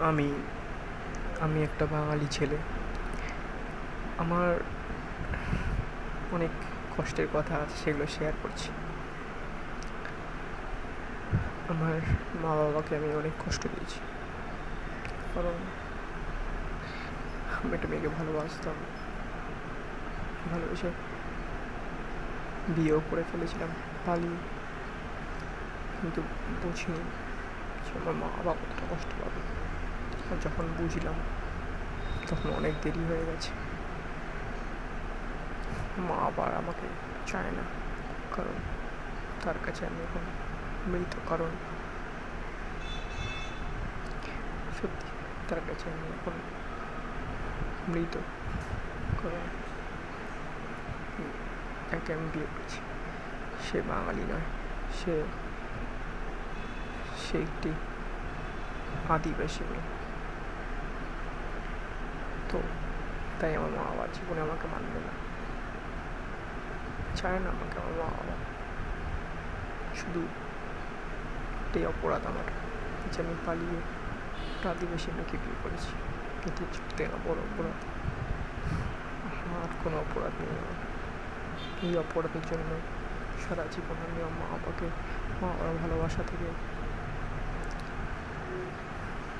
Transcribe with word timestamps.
আমি 0.00 0.32
আমি 1.40 1.62
একটা 1.62 1.86
বাঙালি 1.86 2.26
ছেলে। 2.30 2.56
আমার 4.18 4.60
অনেক 6.32 6.50
কষ্টের 6.96 7.26
কথা 7.34 7.66
সেগুলো 7.84 8.06
শেয়ার 8.06 8.32
করছি। 8.42 8.68
আমার 11.68 12.00
মা 12.42 12.54
বাবাকে 12.54 12.96
আমি 12.96 13.14
অনেক 13.14 13.32
কষ্ট 13.46 13.62
দিয়েছি। 13.62 14.00
কারণ, 15.34 15.54
আমি 17.64 17.74
একটা 17.74 17.88
মেয়েকে 17.88 18.08
ভালোবাসতাম। 18.08 18.74
ভালোবেসে 20.50 20.90
বিয়েও 22.68 23.00
করে 23.10 23.22
ফেলেছিলাম 23.32 23.68
পালিয়ে 24.06 24.36
কিন্তু 26.00 26.22
বুঝিনি 26.62 26.98
যে 27.84 27.98
আমার 27.98 28.14
মা 28.14 28.26
বাবা 28.26 28.52
কতটা 28.52 28.94
কষ্ট 28.94 29.22
পাবে। 29.22 29.64
যখন 30.44 30.66
বুঝলাম, 30.78 31.16
তখন 32.28 32.48
অনেক 32.58 32.74
দেরি 32.82 33.02
হয়ে 33.10 33.24
গেছে। 33.28 33.50
মা 36.06 36.16
আবার 36.28 36.50
আমাকে 36.60 36.86
চায় 37.30 37.52
না, 37.58 37.64
কারণ 38.34 38.56
তার 39.42 39.58
কাছে 39.64 39.82
আমি 39.88 40.00
এখন 40.06 40.24
মৃত, 40.90 41.12
কারণ 41.30 41.52
সত্যি 44.76 45.06
তার 45.48 45.60
কাছে 45.68 45.86
আমি 45.94 46.06
এখন 46.16 46.36
মৃত, 47.92 48.14
কারণ 49.20 49.44
যাকে 51.90 52.10
আমি 52.16 52.26
বিয়ে 52.34 52.48
করেছি। 52.54 52.80
সে 53.66 53.78
বাঙালি 53.90 54.24
নয়, 54.30 54.46
সে 54.98 55.14
সে 57.24 57.36
একটি 57.46 57.70
আদিবাসী 59.14 59.64
মেয়ে। 59.70 59.86
তো 62.54 62.60
তাই 63.40 63.52
আমার 63.58 63.70
মা 63.70 63.82
বাবা 63.88 64.04
জীবনে 64.14 64.40
আমাকে 64.40 64.66
মানবে 64.74 64.98
না 65.06 65.12
চায় 67.18 67.38
না 67.38 67.48
আমাকে 67.50 67.76
আমার 67.80 67.94
মা 68.00 68.08
বাবা 68.10 68.36
শুধু 70.00 70.22
এটাই 71.64 71.84
অপরাধ 71.86 72.22
আমার 72.26 72.46
যে 73.12 73.18
আমি 73.22 73.34
পালিয়ে 73.46 73.78
আদিবাসী 74.66 75.08
মেয়েকে 75.10 75.36
বিয়ে 75.42 75.58
করেছি 75.64 75.92
কিন্তু 76.42 76.62
চুক্তি 76.74 77.02
না 77.04 77.16
বড় 77.26 77.38
অপরাধ 77.48 77.78
আমার 79.44 79.70
কোনো 79.82 79.96
অপরাধ 79.96 80.34
নেই 80.40 80.52
আমার 80.54 80.78
এই 81.84 81.92
অপরাধের 81.96 82.44
জন্য 82.50 82.70
সারা 83.42 83.64
জীবন 83.72 83.96
আমি 84.04 84.18
আমার 84.20 84.36
মা 84.40 84.46
বাবাকে 84.52 84.86
মা 85.40 85.48
বাবার 85.50 85.76
ভালোবাসা 85.82 86.22
থেকে 86.22 86.48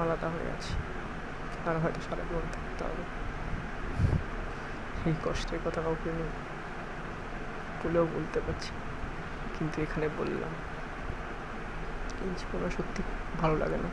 আলাদা 0.00 0.28
হয়ে 0.28 0.50
আছি 0.56 0.74
আর 1.68 1.76
হয়তো 1.82 2.00
সারা 2.06 2.22
জীবন 2.28 2.46
থাকতে 2.54 2.82
হবে। 2.88 3.04
এই 5.08 5.14
কষ্টের 5.24 5.60
কথা 5.64 5.80
কাউকে 5.86 6.10
বলেও 7.80 8.04
বলতে 8.16 8.38
পারছি 8.46 8.72
কিন্তু 9.54 9.76
এখানে 9.84 10.06
বললাম, 10.18 10.52
এই 12.24 12.30
জীবনে 12.38 12.68
সত্যি 12.76 13.00
ভালো 13.40 13.54
লাগে 13.62 13.78
না। 13.84 13.90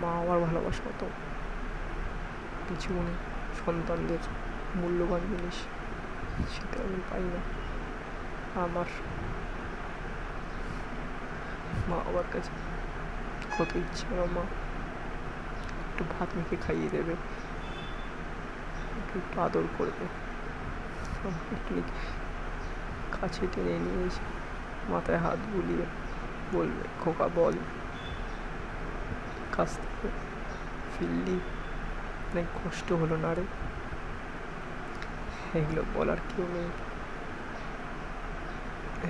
মা 0.00 0.10
আমার 0.22 0.38
ভালোবাসা 0.46 0.82
তো 1.00 1.06
জীবনে 2.82 3.14
সন্তানদের 3.62 4.22
মূল্যবান 4.80 5.22
জিনিস, 5.30 5.58
সেটা 6.54 6.76
আমি 6.86 7.00
পাই 7.10 7.24
না। 7.34 7.40
আমার 8.64 8.88
মা 11.90 11.96
বাবার 12.04 12.26
কাছে 12.32 12.52
কত 13.56 13.70
ইচ্ছে, 13.82 14.04
আমার 14.14 14.30
মা 14.36 14.44
একটু 16.00 16.14
ভাত 16.18 16.28
মেখে 16.36 16.56
খাইয়ে 16.66 16.88
দেবে। 16.88 17.12
একটু 18.98 19.40
আদর 19.40 19.62
করবে। 19.78 20.04
একটু 21.28 21.82
কাছে 23.20 23.46
টেনে 23.52 23.78
নিয়ে 23.78 24.06
এসে 24.06 24.24
মাথায় 24.92 25.18
হাত 25.18 25.38
বুলিয়ে 25.52 25.86
বলবে, 26.52 26.88
খোকা, 27.00 27.28
বল। 27.34 27.52
কাছ 29.52 29.76
থেকে 29.76 30.08
ফিরলি। 30.98 31.40
অনেক 32.32 32.46
কষ্ট 32.64 32.92
হলো 32.92 33.16
না 33.16 33.34
রে? 33.34 33.42
এগুলো 35.58 35.82
বলার 35.94 36.16
কেউ 36.16 36.46
নেই। 36.52 36.68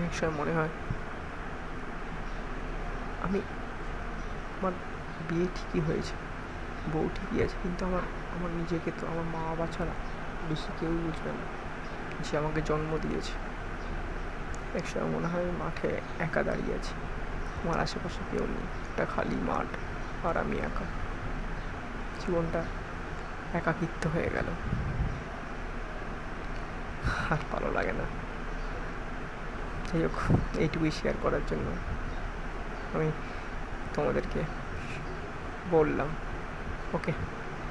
এক 0.04 0.14
সময় 0.14 0.30
মনে 0.30 0.52
হয় 0.52 0.68
আমি, 3.22 3.38
আমার 4.60 4.72
বিয়ে 5.28 5.46
ঠিকই 5.54 5.80
হয়েছে। 5.80 6.14
বউ 6.92 7.10
ঠিকই 7.14 7.44
আছে 7.44 7.56
কিন্তু 7.62 7.84
আমার 7.84 8.02
আমার 8.36 8.50
নিজেকে 8.50 8.90
তো, 9.00 9.06
আমার 9.06 9.24
মা 9.24 9.48
বাবা 9.48 9.66
ছাড়া 9.66 9.92
বেশি 10.48 10.72
কেউ 10.80 10.90
বুঝবে 10.90 11.30
না। 11.32 11.44
যে 12.20 12.38
আমাকে 12.38 12.62
জন্ম 12.62 12.98
দিয়েছে। 13.02 13.32
একসময় 14.78 15.04
মনে 15.04 15.26
হয় 15.26 15.44
মাঠে 15.44 16.00
একা 16.18 16.42
দাঁড়িয়ে 16.42 16.74
আছি। 16.74 16.94
আমার 17.64 17.80
আশেপাশে 17.80 18.18
কেউ 18.30 18.46
নেই। 18.46 18.66
একটা 18.90 19.06
খালি 19.14 19.34
মাঠ, 19.34 19.66
আর 20.26 20.36
আমি 20.36 20.56
একা। 20.56 20.84
জীবনটা 22.20 22.62
একাকিত্ব 23.54 24.10
হয়ে 24.14 24.30
গেল। 24.34 24.44
আর 27.30 27.36
ভালো 27.52 27.72
লাগে 27.72 27.92
না। 27.92 28.04
যাই 29.92 30.02
হোক, 30.02 30.34
এইটুকুই 30.58 30.90
শেয়ার 30.90 31.16
করার 31.22 31.40
জন্য 31.48 31.70
আমি 32.94 33.10
তোমাদেরকে 33.94 34.40
বললাম। 35.70 36.08
ওকে 36.94 37.12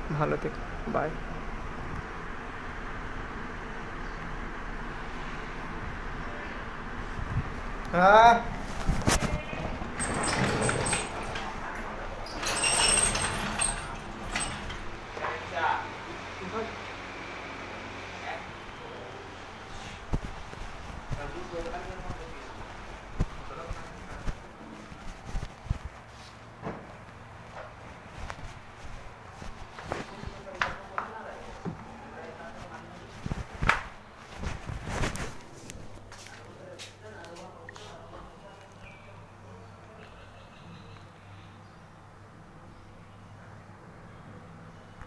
ভালো 0.09 0.35
থেকো 0.37 0.59
বাই 0.93 1.09
হ্যাঁ 7.93 8.33